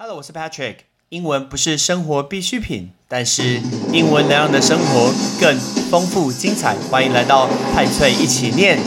[0.00, 0.76] Hello，我是 Patrick。
[1.08, 3.60] 英文不是生活必需品，但是
[3.92, 5.58] 英文能让你的生活更
[5.90, 6.76] 丰富精彩。
[6.88, 8.78] 欢迎来到派翠一起念。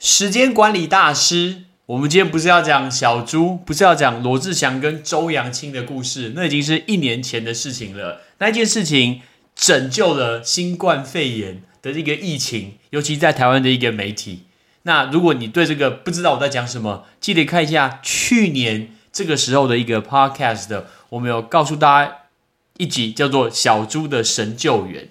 [0.00, 8.22] 时间管理大师，我们今天不是要讲小猪，不是要讲罗志祥跟周扬青的故事，那已经是一年前的事情了。
[8.44, 9.22] 那件事情
[9.56, 14.42] 拯救了新冠肺炎的这个疫情，尤其在台湾的一个媒体。
[14.82, 22.16] 那如果你对这个不知道我在讲什么，记得看一下去年这个时候的一个 podcast，我们有告诉大家
[22.76, 25.04] 一集叫做《小猪的神救援》。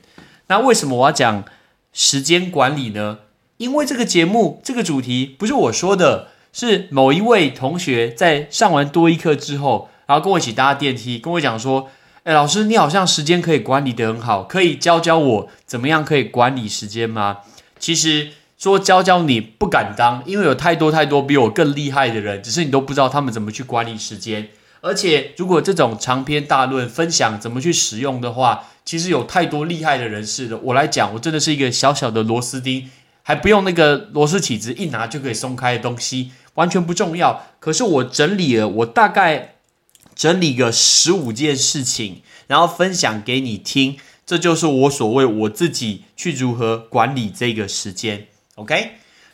[0.46, 1.44] 那为什么我要讲
[1.92, 3.18] 时间管理呢？
[3.58, 11.90] 因为这个节目这个主题不是我说的，是某一位同学在上完多一课之后，然后跟我一起搭电梯，跟我讲说。
[12.24, 17.40] 哎，老师，你好像时间可以管理得很好，可以教教我怎么样可以管理时间吗？
[17.78, 24.48] 其实说教教你不敢当，因为有太多太多比我更厉害的人，只是你都不知道他们怎么去管理时间。
[24.80, 30.58] 而且如果这种长篇大论分享怎么去使用的话，其实有太多厉害的人士了。
[30.64, 32.90] 我来讲，我真的是一个小小的螺丝钉，
[33.22, 37.48] 还不用那个螺丝起子一拿就可以松开的东西，完全不重要。
[37.60, 39.53] 可是我整理了，我大概。
[40.16, 48.28] 整理个十五件事情，然后分享给你听，这就是我所谓我自己去如何管理这个时间。
[48.56, 48.92] OK，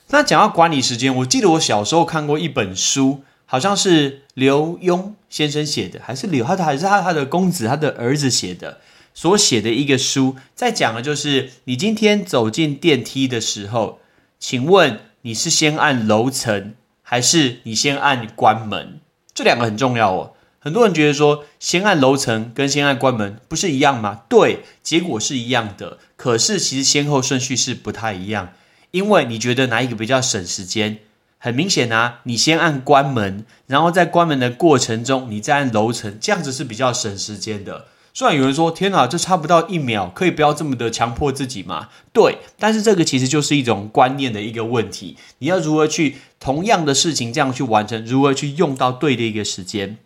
[0.07, 8.79] 那讲到管理时间，我记得我小时候看过一本书，好像是刘墉先生写的，还是刘他的还是他他的公子他的儿子写的，
[9.13, 13.99] 所写的一个书，在讲的就是你今天走进电梯的时候，
[14.39, 19.01] 请问你是先按楼层，还是你先按关门？
[19.33, 20.33] 这两个很重要哦。
[20.61, 24.23] 很多人觉得说，先按楼层跟先按关门不是一样吗？
[24.27, 25.97] 对，结果是一样的。
[26.17, 28.49] 可是其实先后顺序是不太一样，
[28.91, 30.99] 因为你觉得哪一个比较省时间？
[31.37, 37.85] 很明显啊，你先按关门，然后在关门的过程中，你再按楼层，这样子是比较省时间的。
[38.13, 41.87] 虽然有人说，天哪，这差不到一秒，可以不要这么的强迫自己吗？
[42.11, 45.15] 对，但是这个其实就是一种观念的一个问题。
[45.37, 48.05] 你要如何去同样的事情这样去完成？
[48.05, 49.97] 如何去用到对的一个时间？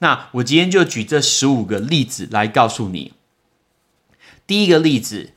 [0.00, 3.12] 那我今天就举这十五个例子来告诉你。
[4.46, 5.32] 第一个例子，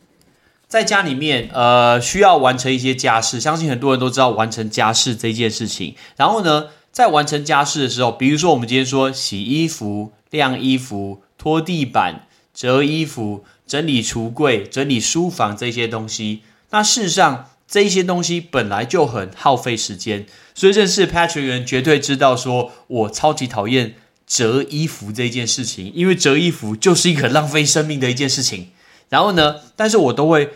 [0.68, 5.96] 在家里面，呃，需要完成一些家事，相信很多人都知道完成家事这件事情。
[6.16, 20.26] 然后呢，在完成家事的时候，比如说我们今天说洗衣服、晾衣服、拖地板、折衣服、整理橱柜、整理书房这些东西，那事实上这些东西本来就很耗费时间。
[20.54, 23.96] 所以认识 Patrick 人绝对知道，说我超级讨厌。
[24.32, 28.70] 折衣服这件事情，因为折衣服就是一个浪费生命的一件事情。
[29.10, 30.52] 然后呢，但是我都会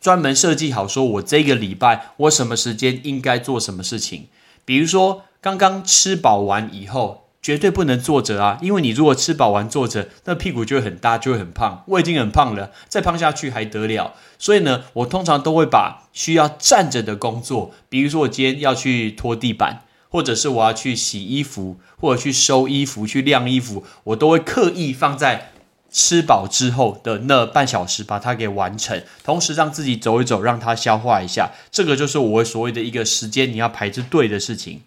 [0.00, 4.28] 专门设计好，说我这个礼拜我什么时间应该做什么事情。
[4.64, 11.84] 比如说，刚刚吃饱完以后，绝对不能坐着啊，因为你如果吃饱完坐着，那屁股就会很大，就会很胖。
[11.88, 14.14] 我已经很胖了，再胖下去还得了？
[14.38, 19.82] 所以呢，我通常都会把需要站着的工作，比如说我今天要去拖地板。
[20.12, 25.52] 或者是我要去洗衣服，或者去收衣服、去晾衣服，我都会刻意放在
[25.90, 31.50] 吃饱之后的那半小时把它给完成，同时让自己走一走，让它消化一下。
[31.70, 34.82] 这个就是我所谓的一个时间你要排着队的事情。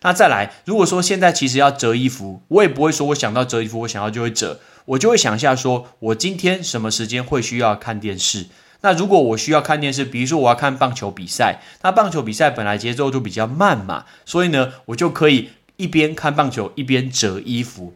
[0.00, 8.46] 那再来，如果说现在其实要折衣服，我也不会说我想到折衣服，我想要就会折，我就会想一下，说我今天什么时间会需要看电视。
[8.82, 17.94] 那如果我需要看电视，比如说我要看棒球比赛，那棒球比赛本来节奏就比较慢嘛，所以呢，我就可以一边看棒球一边折衣服。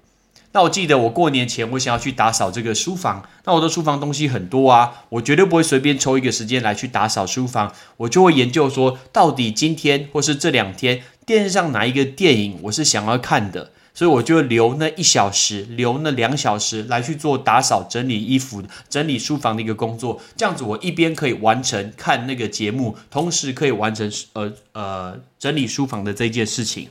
[0.53, 13.73] 那我记得我过年前我想要去打扫这个书房，那我的书房东西很多啊，我绝对不会随便抽一个时间来去打扫书房，我就会研究说，到底今天或是这两天电视上哪一个电影我是想要看的。
[13.95, 20.21] 所以我就留那一小时，留那两小时来去做打扫、整理衣服、整理书房的一个工作。
[20.37, 26.89] 这样子，我一边可以完成看那个节目，同时可以完成呃呃整理书房的这件事情。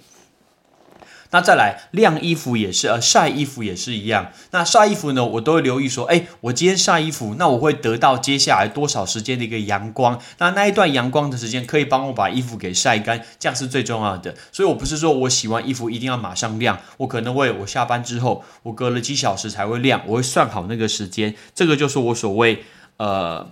[1.34, 4.32] 那再来晾衣服也是，呃晒衣服也是一样。
[4.52, 10.22] 那晒衣服呢，我都会留意说，哎，我今天晒衣服，那我会得到接下来多少时间的一个阳光？
[10.38, 14.36] 那那一段阳光的时间可以帮我把衣服给晒干，这样是最重要的。
[14.52, 21.34] 所以我不是说我洗完衣服一定要马上晾，我可能会我下班之后，我隔了几小时才会晾，我会算好那个时间。
[21.56, 22.64] 这个就是我所谓
[22.98, 23.50] 呃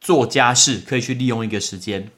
[0.00, 2.10] 做家事可以去利用一个时间。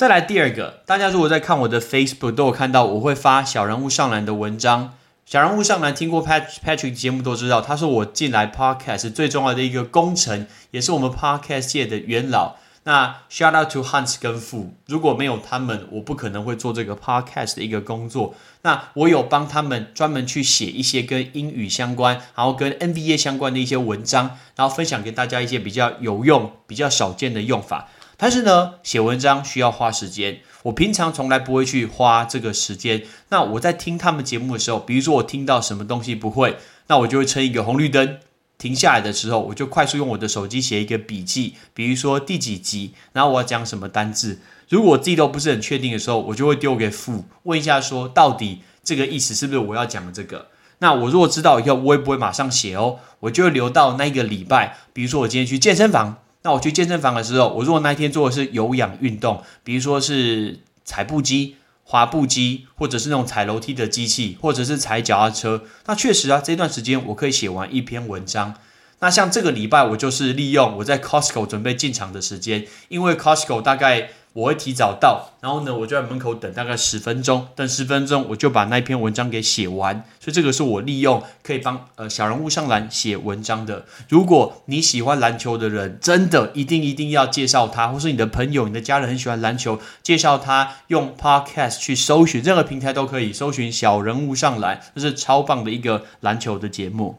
[0.00, 4.94] 再来第二个，大家如果在看我的 Facebook 都有看到，我会发小人物上篮的文章，
[5.26, 12.56] 小人物上篮听过 Pat Patrick 节目都知道，他是我进来 Podcast 最重要的一个功臣，也是我们 Podcast 界的元老。
[12.84, 18.34] 那 Shout out to Hans 跟富，如果没有他们，我不可能会做这个 Podcast 的一个工作。
[18.62, 27.90] 那我有帮他们专门去写一些跟英语相关，然后跟 NBA 相关的一些文章，然后分享给大家一些比较有用、比较少见的用法。
[28.22, 33.02] 但是呢，写文章需要花时间，我平常从来不会去花这个时间。
[33.30, 36.58] 那我在听他们节目的时候，比如说我听到什么东西不会，
[36.88, 38.18] 那我就会撑一个红绿灯
[38.58, 44.40] 停下来的时候，我就快速用我的手机写一个笔记，比如说第几集，然后我要讲什么单字。
[44.68, 50.48] 如果我自己都不是很确定的时候，我就会丢给父问一下，说到底这个意思是不是我要讲的这个？
[50.80, 54.76] 那我如果知道以后，我也不会马上写哦，我就会留到那一个礼拜。
[54.92, 56.18] 比如说我今天去健身房。
[56.42, 68.54] 那我去健身房的时候，我如果那一天做的是有氧运动，比如说是踩步机、滑步机，或者是那种踩楼梯的机器，或者是踩脚踏车，那确实啊，这段时间我可以写完一篇文章。
[69.00, 74.10] 那像这个礼拜，我就是利用我在 Costco 准备进场的时间，因为 Costco 大概。
[74.32, 80.04] 我会提早到，然后呢，我就在门口等大概十分钟，等十分钟我就把那篇文章给写完。
[80.20, 83.86] 所以这个是我利用可以帮呃小人物上篮写文章的。
[84.08, 97.18] 如果你喜欢篮球的人，真的一定一定要介绍他，或是你的朋友、你的家人很喜欢篮球，介绍他用 Podcast 去搜寻，任何平台都可以搜寻小人物上篮，这是超棒的一个篮球的节目。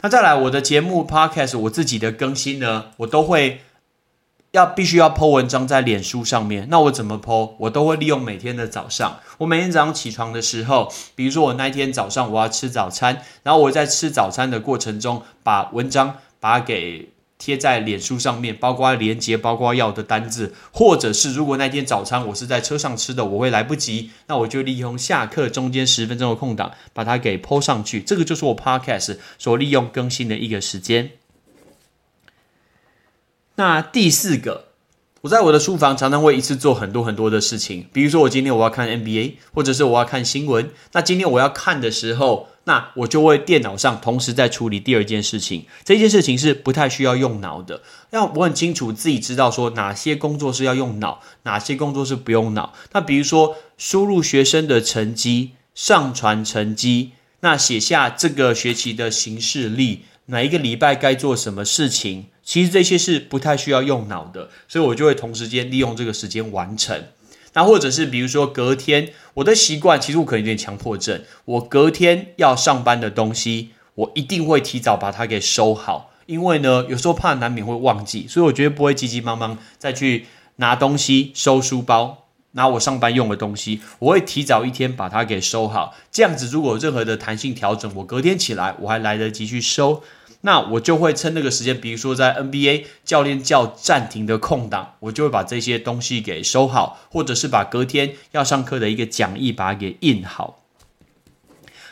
[0.00, 3.60] 那再来我的节目 Podcast，我自己的更新呢，我都会。
[4.52, 7.52] 要必须要 po 文章在脸书上面，那我怎么 po？
[7.58, 31.12] 我都会利用每天的早上，我每天早上起床的时候，比如说我那一天早上我要吃早餐，然后我在吃早餐的过程中，把文章把它给贴在脸书上面，包括连接，包括要的单字，或者是如果那天早餐我是在车上吃的，我会来不及，那我就利用下课中间十分钟的空档，把它给 po 上去，这个就是我 podcast 所利用更新的一个时间。
[33.60, 34.68] 那第四个，
[35.20, 37.86] 我在我的书房常常会一次做很多很多的事情。
[37.92, 40.70] 比如说，我今天我要看 NBA，或者是我要看新闻。
[40.92, 45.66] 那今天我要看的时候，那我就会电脑上同时在处理第二件事情。
[45.84, 52.72] 这件事情是不太需要用脑的，要我很清楚自己知道说哪些工作是要用脑，哪些工作是不用脑。
[52.92, 57.10] 那比如说，输入学生的成绩，上传成绩，
[57.40, 62.28] 那写下这个学期的行事历，哪一个礼拜该做什么事情。
[62.50, 67.04] 其实这些是不太需要用脑的，所以我就会同时间利用这个时间完成。
[67.52, 80.26] 那或者是比如说隔天，我的习惯其实我可能有点强迫症，我隔天要上班的东西，我一定会提早把它给收好，因为呢有时候怕难免会忘记，所以我绝对不会急急忙忙再去
[80.56, 85.94] 拿东西、收书包、拿我上班用的东西，我会提早一天把它给收好。
[86.10, 90.02] 这样子如果有任何的弹性调整，我隔天起来我还来得及去收。
[90.42, 100.56] 那我就会趁那个时间，比如说在 NBA 教练叫暂停的空档，我就会把这些东西给收好，或者是把隔天要上课的一个讲义把它给印好。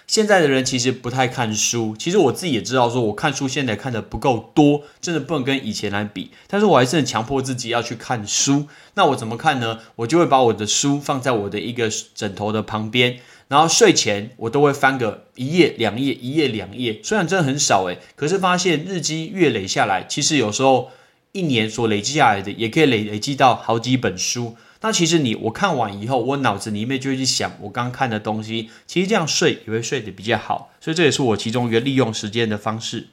[0.06, 6.30] 现在的人其实不太看书，其实我自己也知道，说我看书现在看的不够多，真的不能跟以前来比。
[6.46, 8.66] 但是我还是很强迫自己要去看书。
[8.94, 9.80] 那我怎么看呢？
[9.96, 13.18] 我就会把我的书放在我的一个枕头的旁边。
[13.48, 20.90] 然后睡前我都会翻个一页两页一页两页，虽然真的很少诶，可是发现日积月累下来，其实有时候
[21.32, 24.56] 一年所累积下来的也可以累累积到好几本书。
[24.80, 30.70] 那其实你我看完以后，我脑子里面就会去想我刚看的东西，其实这样睡也会睡得比较好。
[30.80, 33.08] 所以这也是我其中一个利用时间的方式。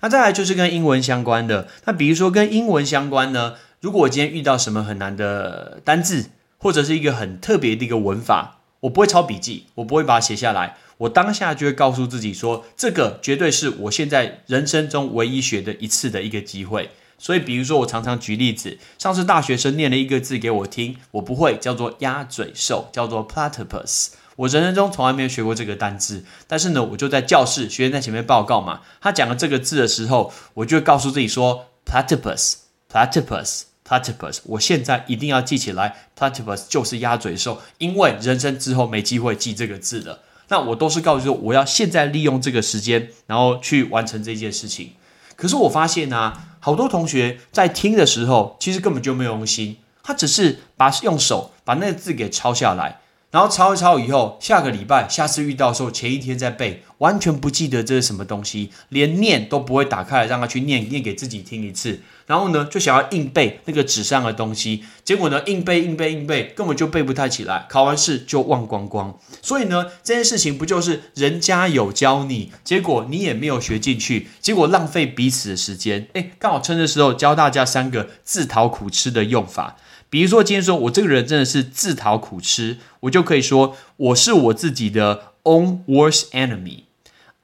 [0.00, 8.58] 那再来就是跟英文相关的，那比如说跟英文相关呢，如果我今天遇到什么很难的单字，或者是一个很特别的一个文法。
[8.82, 16.90] 我不会抄笔记，我不会把它写下来，我当下就会告诉自己说，这个绝对是我现在人生中唯一学的一次的一个机会。
[17.18, 24.08] 所以，比如说，我常常举例子，上次大学生念了一个字给我听，我不会，叫做鸭嘴兽，叫做 platypus。
[24.34, 33.71] 我人生中从来没有学过这个单字，但是呢，我就在教室，学生在前面报告嘛，他讲了这个字的时候，我就会告诉自己说，platypus，platypus。
[33.92, 40.20] Platypus，我现在一定要记起来，Platypus 就是鸭嘴兽，因为人生之后没机会记这个字了。
[40.48, 44.92] 那我都是告诉说，我要现在利用这个时间，然后去完成这件事情。
[45.36, 62.00] 可是我发现呢，好多同学在听的时候，其实根本就没有用心，他只是把用手把那个字给抄下来，然后抄一抄以后，下个礼拜、下次遇到的时候，前一天再背，完全不记得这是什么东西，连念都不会打开来让他去念，念给自己听一次。
[62.26, 69.18] 然后呢，就想要硬背那个纸上的东西，结果呢，硬背硬背硬背，根本就背不太起来，考完试就忘光光。
[69.40, 76.08] 所以呢，这件事情不就是人家有教你，结果你也没有学进去，结果浪费彼此的时间。
[76.12, 79.76] 诶，刚好趁这时候教大家三个自讨苦吃的用法。
[80.08, 86.84] 比如说，今天说我这个人真的是自讨苦吃，我就可以说我是我自己的 own worst enemy。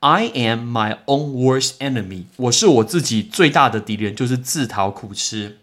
[0.01, 2.25] I am my own worst enemy。
[2.37, 5.59] 我是我自己最大的敌人，就是自讨苦吃。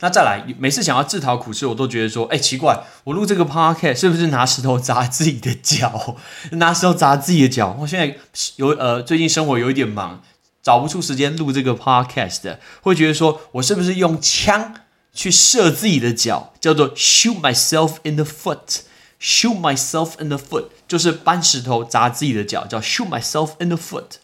[0.00, 6.16] 那再来，每次想要自讨苦吃，我都觉得说，哎，奇怪，我录这个 podcast 是不是拿石头砸自己的脚？
[6.58, 7.76] 拿石头砸自己的脚？
[7.80, 8.16] 我现在
[8.56, 10.20] 有呃，最近生活有一点忙，
[10.60, 14.74] 找不出时间录这个 podcast，会觉得说我是不是用枪？
[15.14, 18.80] 去射自己的脚，叫做 shoot myself in the foot。
[19.22, 24.16] Shoot myself in the foot 就是搬石头砸自己的脚，叫 shoot myself in the foot。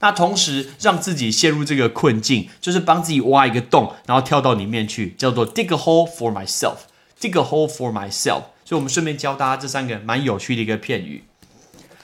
[0.00, 6.78] 那同时让自己陷入这个困境，就是帮自己挖一个洞，然后跳到里面去，叫做 dig a hole for myself。
[7.20, 8.44] dig a hole for myself。
[8.64, 11.24] 所以，我们顺便教大家这三个蛮有趣的一个片语。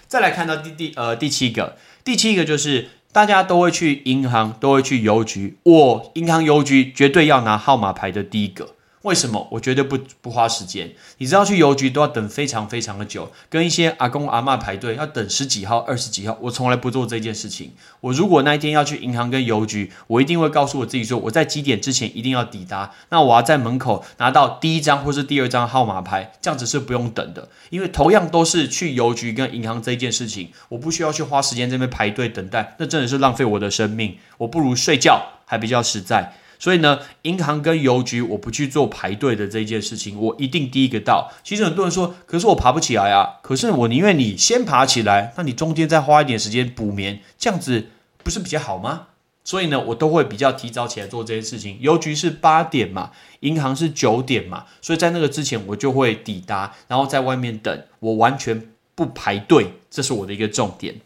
[0.06, 2.90] 再来看到第第呃第七个，第七个就是。
[3.10, 5.56] 大家都会去银行，都会去邮局。
[5.62, 8.74] 我银行邮局绝对要拿号码牌的第一个。
[9.02, 9.46] 为什么？
[9.52, 10.92] 我绝对不不花时间。
[11.18, 16.36] 你知道去邮局都要等非常非常的久，跟一些阿公阿妈排队要等十几号、二十几号。
[16.42, 17.72] 我从来不做这件事情。
[18.00, 22.92] 我如果那一天要去银行跟邮局，我一定会告诉我自己说，我在几点之前一定要抵达。
[23.10, 27.48] 那我要在门口拿到第一张或是第二张号码牌，这样子是不用等的。
[27.70, 34.18] 因为同样都是去邮局跟银行这件事情，我不需要去花时间这边排队等待，那真的是浪费我的生命。
[34.38, 36.34] 我不如睡觉还比较实在。
[36.58, 41.30] 所以呢，银行跟邮局，我不去做排队的这件事情，我一定第一个到。
[41.44, 43.38] 其实很多人说，可是我爬不起来啊。
[43.42, 47.86] 可是我宁愿你先爬起来，那你中间再花一点时间补眠，这样子
[48.24, 49.06] 不是比较好吗？
[49.44, 51.78] 所以呢，我都会比较提早起来做这件事情。
[51.80, 60.96] 邮局是八点嘛，银行是九点嘛，所以在那个之前我就会抵达，然后在外面等，我完全不排队，这是我的一个重点。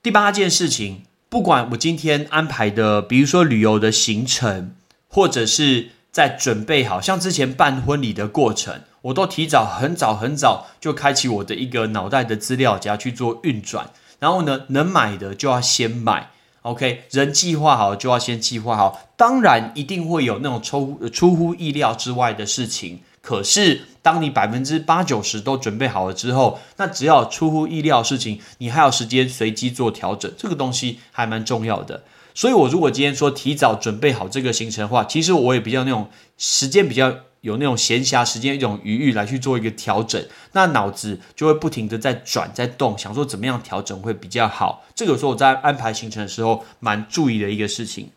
[0.00, 1.02] 第八件事情。
[1.30, 4.74] 不管我今天安排的，比如说旅游的行程，
[5.06, 13.90] 或者是在准备好像之前办婚礼的过程，我都提早很早很早就开启我的一个脑袋的资料夹去做运转。
[14.18, 16.30] 然后呢，能买的就要先买
[16.62, 19.00] ，OK，人计划好就要先计划好。
[19.16, 22.98] 当然一定会有那种出出乎意料之外的事情。
[23.22, 32.02] 可是，当你百分之八九十都准备好了之后，那只要出乎意料的事情，你还有时间随机做调整，这个东西还蛮重要的。
[32.34, 36.08] 所以，我如果今天说提早准备好这个行程的话，其实我也比较那种
[36.38, 44.84] 时间比较有那种闲暇时间一种余裕来去做一个调整，那脑子就会不停的在转在动，想说怎么样调整会比较好。
[44.94, 48.10] 这个时候我在安排行程的时候蛮注意的一个事情。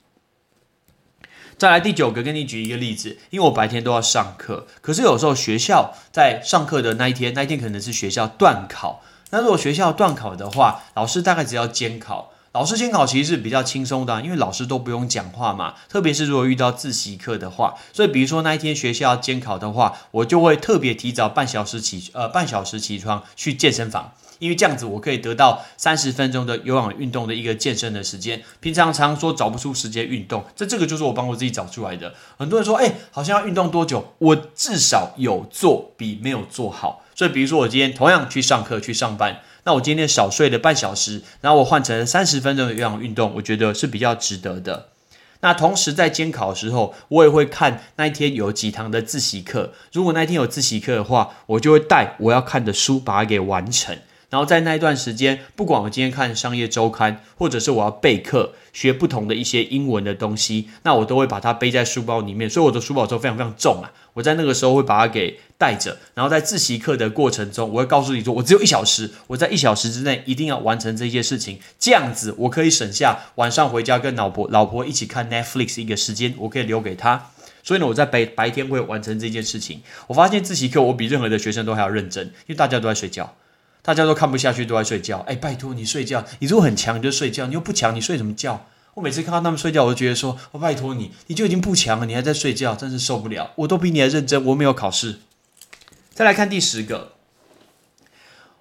[1.63, 9.01] 再来第九个，跟你举一个例子，因为我白天都要上课，可是有时候学校在上课的那一天，那一天可能是学校断考。
[9.29, 12.33] 那如果学校断考的话，老师大概只要监考。
[12.51, 15.75] 老师监考其实是比较轻松的，因为老师都不用讲话嘛。
[15.87, 24.11] 特别是如果遇到自习课的话，所以比如说那一天学校监考的话，我就会特别提早半小时起，呃，半小时起床去健身房。
[24.39, 28.41] 因为这样子，我可以得到三十分钟的有氧运动的一个健身的时间。
[28.59, 32.13] 平常常说找不出时间运动，这这个就是我帮我自己找出来的。
[32.37, 34.13] 很多人说，哎，好像要运动多久？
[34.19, 37.03] 我至少有做比没有做好。
[37.15, 44.89] 所以，比如说我今天同样去上课去上班，那我今天少睡了半小时，然后我换成三十分钟的有氧运动，我觉得是比较值得的。
[45.41, 49.73] 那同时在监考的时候，我也会看那一天有几堂的自习课。
[49.91, 53.95] 如果那一天有自习课的话，我就会带我要看的书把它给完成。
[54.33, 62.49] 然后在那一段时间，不管我今天看商业周刊，或者是我要备课学不同的一些英文的东西，那我都会把它背在书包里面。
[62.49, 63.93] 所以我的书包都非常非常重啊！
[64.13, 65.95] 我在那个时候会把它给带着。
[66.15, 77.29] 然后在自习课的过程中，我会告诉你说，我只有一小时，我在一小时之内一定要完成这些事情，这样子我可以省下晚上回家跟老婆老婆一起看 Netflix 一个时间，我可以留给她。
[77.61, 79.83] 所以呢，我在白白天会完成这件事情。
[80.07, 83.35] 我发现自习课我比任何的学生都还要认真，因为大家都在睡觉。
[83.83, 85.19] 大家都看不下去，都在睡觉。
[85.27, 88.65] 哎，拜托你睡觉，你如果很强你就睡觉，你又不强，你睡什么觉？
[88.95, 93.51] 我每次看到他们睡觉，我就觉得说，我拜托你，你就已经不强了，你还在睡觉，真是受不了。
[93.57, 95.19] 我都比你还认真，我没有考试。
[96.13, 97.13] 再来看第十个，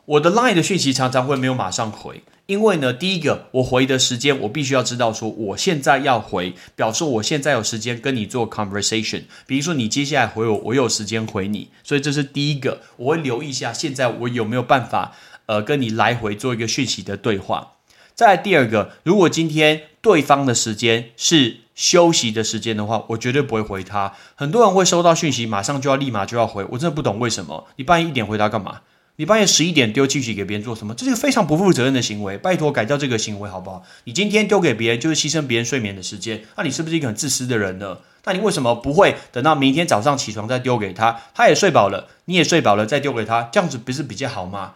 [0.06, 2.24] 我的 LINE 的讯息常常会没有马上回。
[2.46, 9.22] 因为呢，第一个我回的时间，我必须要知道说我现在要回，表示我现在有时间跟你做 conversation。
[9.46, 15.12] 比如说你接下来回我，我有时间回你，所以这是第一个，我会留意一下现在我有没有办法
[15.46, 17.74] 呃跟你来回做一个讯息的对话。
[18.14, 24.12] 再来第二个，如果今天对方的时间是休息的时间的话，我绝对不会回他。
[24.34, 27.68] 很多人会收到讯息，马上就要立马就要回，我真的不懂为什么。
[27.76, 28.80] 你半夜一点回他干嘛？
[29.16, 30.94] 你半夜十一点丢信息给别人做什么？
[30.94, 33.82] 这是一个非常不负责任的行为，拜托改掉这个行为好不好？
[34.04, 37.98] 你今天丢给别人就是牺牲别人睡眠的时间，那你是不是一个很自私的人呢？
[38.24, 41.20] 那你为什么不会等到明天早上起床再丢给他？
[41.34, 44.74] 他也睡饱了，你也睡饱了再丢给他，这样子不是比较好吗？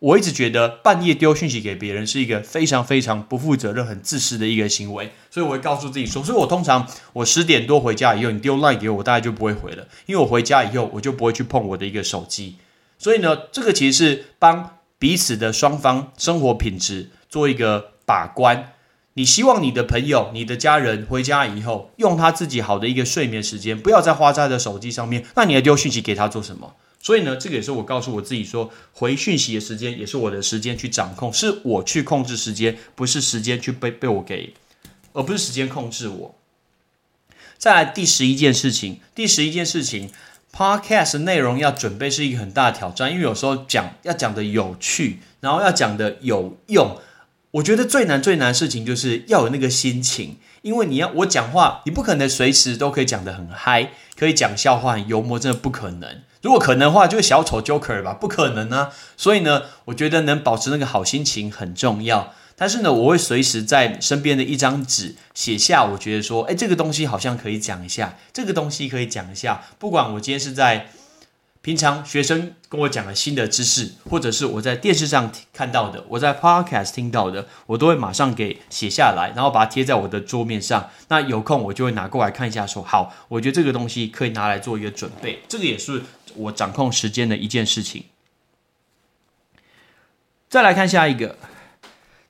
[0.00, 12.56] 我一直觉得半夜丢讯息给别人是一个非常非常不负责任、很自私的一个行为，所以我会告诉自己说，所以我通常我十点多回家以后，你丢赖给我，我大概就不会回了，因为我回家以后我就不会去碰我的一个手机。
[12.98, 18.72] 所以呢，这个其实是帮彼此的双方生活品质做一个把关。
[19.14, 26.74] 你希望你的朋友、你的家人回家以后，用他自己好的一个睡眠时间，不要再花在的手机上面，那你要丢讯息给他做什么？
[27.00, 34.54] 所以呢，这个也是我告诉我自己说，回讯息的时间也是我的时间去掌控，是我去控制时间，不是时间去被被我给，
[35.12, 36.34] 而不是时间控制我。
[37.56, 40.10] 再来第十一件事情，第十一件事情
[40.54, 46.96] ，Podcast 内容要准备是一个很大的挑战，因为有时候讲要讲的有趣，然后要讲的有用。
[47.52, 56.20] 我觉得最难最难的事情就是要有那个心情，因为你要我讲话，你不可能随时都可以讲得很嗨，可以讲笑话、很幽默，真的不可能。
[56.42, 58.90] 如果可能的话，就是小丑 Joker 吧，不可能啊。
[59.16, 62.32] 所以呢，我觉得能保持那个好心情很重要。
[62.58, 69.62] 但是呢，我会随时在身边的一张纸写下，我觉得说，哎，这个东西好像可以讲一下，这个东西可以讲一下。
[69.78, 70.88] 不管我今天是在。
[71.60, 80.88] 平常学生跟我讲的新的知识，或者是我在电视上看到的，我在 podcast 听到的，我都会马上给写下来，然后把它贴在我的桌面上。
[81.08, 85.42] 那有空我就会拿过来看一下，说好，我觉得这个东西可以拿来做一个准备。
[85.48, 86.04] 这个也是
[86.36, 88.04] 我掌控时间的一件事情。
[90.48, 91.36] 再来看下一个，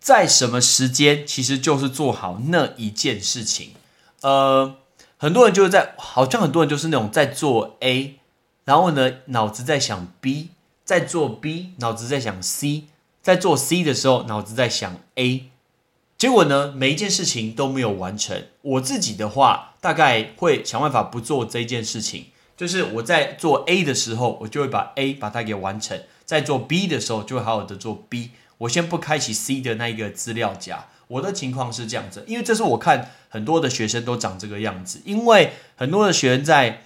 [0.01, 3.73] 在什么时间，其实就是做好那一件事情。
[4.23, 4.77] 呃，
[5.17, 8.15] 很多人就是在，好像很多人就是那种在做 A。
[8.65, 10.51] 然后呢，脑子在想 B，
[10.85, 12.85] 在做 B，脑子在想 C，
[13.23, 15.45] 在做 C 的时候，脑子在想 A，
[16.19, 18.45] 结果呢，每一件事情都没有完成。
[18.61, 22.27] 我自己的话，大概会想办法不做这件事情，
[22.59, 25.97] 就是我在做 A 的时候，我就会把 A 把它给完成；
[26.27, 28.33] 在做 B 的时候，就会好好的做 B。
[28.59, 30.87] 我先不开启 C 的那一个资料夹。
[31.09, 36.83] 我的情况是这样子，因为这是我看很多的学生都长这个样子，因为很多的学生在。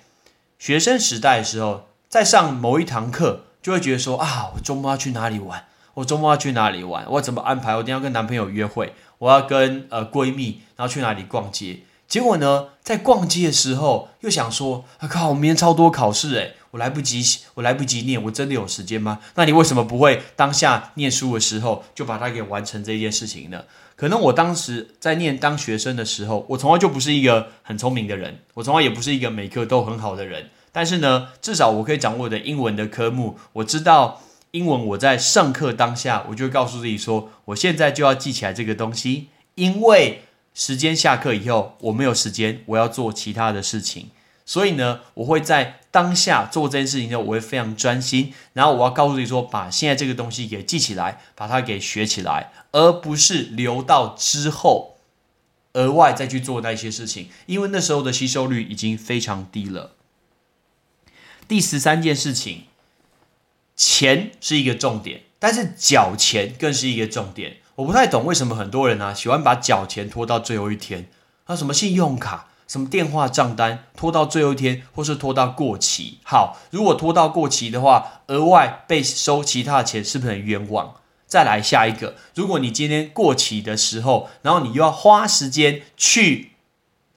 [0.59, 5.65] 学生时代的时候，在上某一堂课，就会觉得说啊，我周末要去哪里玩？
[5.95, 7.05] 我周末要去哪里玩？
[7.11, 7.75] 我怎么安排？
[7.75, 11.81] 我一定要跟男朋友约会，我要跟呃闺蜜，然后去哪里逛街？
[12.13, 19.21] 结果呢，在逛街的时候，又想说啊靠，我明天超多考试诶，我来不及，我来不及念，我真的有时间吗？
[19.35, 23.65] 那你为什么不会当下念书的时候就把它给完成这件事情呢？
[23.97, 30.51] 可能我当时在念当学生的时候，我从来就不是一个很聪明的人，我从来也不是一个每科都很好的人。
[30.71, 34.21] 但是呢，至少我可以掌握的英文的科目，我知道
[34.51, 34.87] 英文。
[34.89, 44.11] 我在上课当下，我就告诉自己说，我现在就要记起来这个东西，因为时间下课以后我没有时间，我要做其他的事情。
[44.45, 48.35] 所以呢，我会在当下做这件事情的时候，我会非常专心。
[48.55, 54.99] 然后我要告诉自己说，把现在这个东西给记起来，把它给学起来，而不是留到之后
[55.75, 59.93] 额外再去做那些事情，因为那时候的吸收率已经非常低了。
[61.47, 62.65] 第十三件事情，
[63.77, 67.59] 钱是一个重点，但是缴钱更是一个重点。
[67.83, 71.09] 我不太懂为什么很多人呢喜欢把缴钱拖到最后一天，
[71.45, 72.49] 啊，什么信用卡。
[72.69, 76.19] 什么电话账单拖到最后一天，或是拖到过期？
[76.25, 80.95] 好，如果拖到过期的话，额外被收其他的钱，是不是很冤枉？
[81.27, 86.53] 再来下一个，如果你今天过期的时候，然后你又要花时间去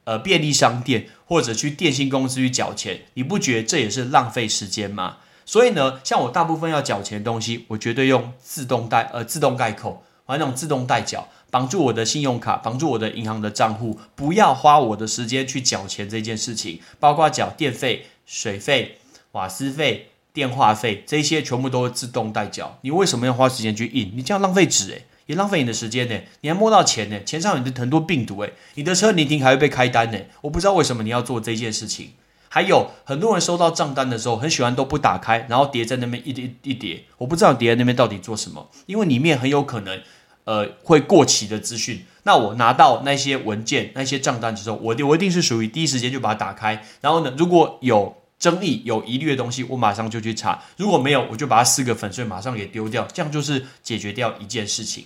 [0.04, 5.17] 呃便利商店或者去电信公司去缴钱，你不觉得这也是浪费时间吗？
[5.45, 11.28] 所以呢，像我大部分要缴钱的东西，我绝对用自动代呃自动盖扣，还那种自动代缴。
[11.52, 18.98] 绑住我的信用卡，绑住我的银行的账户，不要花我的时间去缴钱这件事情，包括缴电费、水费、
[19.32, 22.78] 瓦斯费、电话费，这些全部都是自动代缴。
[22.82, 24.12] 你为什么要花时间去印？
[24.14, 26.20] 你这样浪费纸诶，也浪费你的时间呢。
[26.42, 30.20] 你还摸到钱呢，钱上有很多病毒诶，你的车你停还会被开单呢。
[30.42, 32.10] 我不知道为什么你要做这件事情。
[32.50, 40.02] 还有很多人收到账单的时候，很喜欢都不打开，然后叠在那边一叠一叠，我不知道叠在那边到底做什么，因为里面很有可能。
[40.45, 46.86] 呃，会过期的资讯，那我拿到那些文件、那些账单之后，我我一定是属于第一时间就把它打开。
[47.01, 50.62] 然后呢，如果有争议、有疑虑的东西，我马上就去查。
[50.77, 55.05] 如果没有，我就把它撕个粉碎，马上给丢掉，这样就是解决掉一件事情。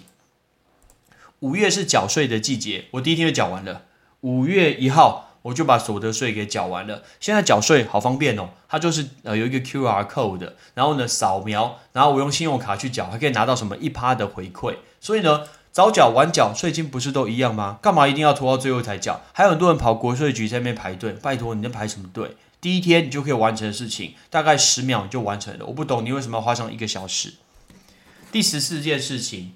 [1.40, 3.84] 五月是缴税的季节，我第一天就缴完了。
[4.22, 7.04] 五月一号我就把所得税给缴完了。
[7.22, 14.76] 现在缴税好方便哦，它就是呃有一个 Q R code，然后呢扫描，然后我用信用卡去缴，还可以拿到什么一趴的回馈。
[15.00, 17.80] 所以呢，早缴晚缴税金不是都一样吗？
[17.82, 19.22] 干嘛一定要拖到最后才缴？
[19.34, 22.36] 还有很多人跑国税局在那边排队，拜托你在排什么队？
[22.62, 25.66] 第一天你就可以完成的事情，大概十秒就完成了。
[25.66, 27.34] 我不懂你为什么要花上一个小时。
[28.32, 29.54] 第十四件事情。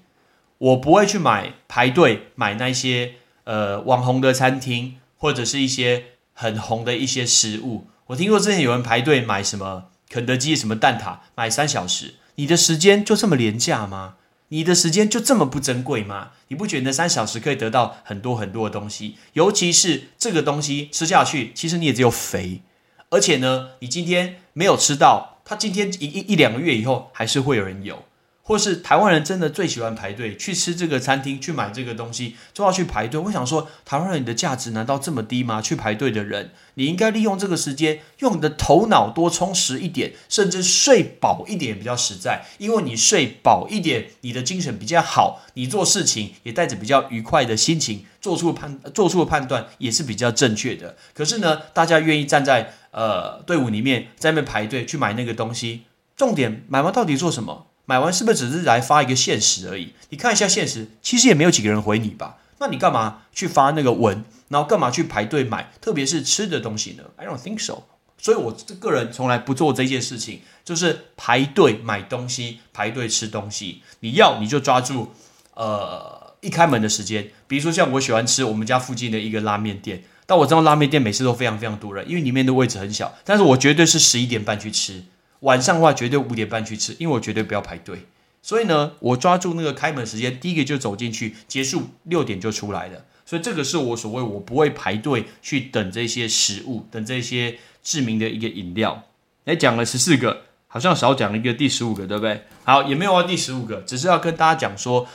[0.58, 7.88] 我不会去买排队买那些呃网红的餐厅或者是一些很红的一些食物。
[8.06, 12.14] 我听说之前有人排队买什么肯德基什么蛋挞，买三小时。
[12.36, 14.14] 你的时间就这么廉价吗？
[14.54, 16.30] 你的时间就这么不珍贵吗？
[16.46, 19.16] 你不觉得三小时可以得到很多很多的东西？
[19.32, 22.62] 尤其是这个东西吃下去，其实你也只有肥，
[23.10, 28.04] 而且呢，你今天没有吃到，它今天一一一两个月以后还是会有人有。
[28.46, 33.18] 或是台湾人真的最喜欢排队去吃这个餐厅去买这个东西，就要去排队。
[33.18, 35.62] 我想说，台湾人你的价值难道这么低吗？
[35.62, 42.44] 去排队的人，你应该利用这个时间，用你的头脑多充实一点，甚至睡饱一点比较实在。
[42.58, 50.96] 因为你睡饱一点，你的精神比较好，你做事情也带着比较愉快的心情，做出判做出的判断也是比较正确的。
[51.14, 57.68] 可是呢，大家愿意站在呃队伍里面，在那边排队去买那个东西，重点买完到底做什么？
[57.86, 59.92] 买完是不是只是来发一个现实而已？
[60.08, 62.38] 你看一下现实，其实也没有几个人回你吧？
[62.58, 65.70] 那你干嘛去发那个文，然后干嘛去排队买？
[65.80, 67.82] 特别是吃的东西呢？I don't think so。
[68.16, 73.82] 所以我个人从来不做这件事情，就是排队买东西、排队吃东西。
[74.00, 75.12] 你要你就抓住
[75.52, 83.14] 呃一开门的时间，比如说像我喜欢吃我们家附近的一个拉面店，但我知道拉面店每次都非常非常多人，因为里面的位置很小。
[83.24, 85.04] 但是我绝对是十一点半去吃。
[85.44, 88.06] 晚上的话，绝对五点半去吃，因为我绝对不要排队。
[88.40, 93.04] 所以呢，我抓住那个开门时间，第一个就走进去，结束六点就出来了。
[93.26, 99.04] 所以这个是我所谓我不会排队去等这些食物，等这些知名的一个饮料。
[99.44, 102.42] 哎，讲了十四个，好像少讲了一个第十五个，对不对？
[102.64, 105.06] 好，也没有啊，第十五个，只是要跟大家讲说，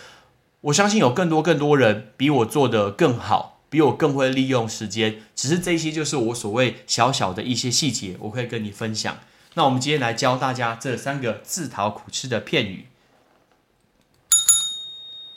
[0.62, 5.22] 我相信有更多更多人比我做的更好，比我更会利用时间。
[5.36, 9.18] 只是这些就是我所谓小小的一些细节，我可以跟你分享。
[9.56, 12.88] 那我们今天来教大家这三个自讨苦吃的片语。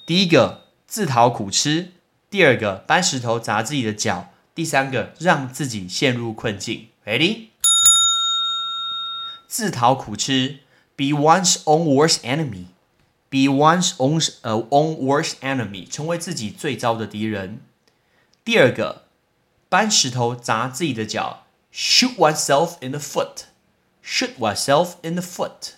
[0.07, 1.93] 第一个自讨苦吃，
[2.29, 6.89] 第二个搬石头砸自己的脚，第三个让自己陷入困境。
[7.07, 7.49] Ready？
[9.49, 10.59] 自讨苦吃
[10.95, 17.61] ，be one's own worst enemy，be one's own 呃 own worst enemy，成为自己最糟的敌人。
[18.45, 19.05] 第二个
[19.69, 23.45] 搬石头砸自己的脚，shoot oneself in the foot。
[24.05, 25.75] Shoot oneself in the foot。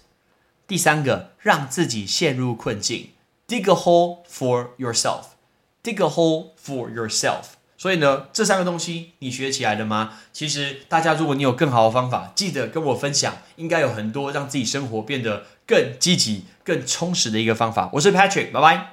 [0.67, 3.11] 第三个，让自己陷入困境
[3.47, 7.45] ，dig a hole for yourself，dig a hole for yourself。
[7.77, 10.13] 所以呢，这三个东西你学起来了吗？
[10.33, 17.91] 其实大家，如果你有更好的方法，记得跟我分享，应该有很多让自己生活变得更积极、更充实的一个方法。
[17.93, 18.91] 我是 Patrick，拜拜。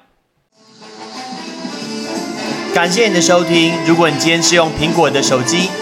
[2.73, 3.73] 感谢你的收听。
[3.85, 5.69] 如果你今天是用苹果的手机，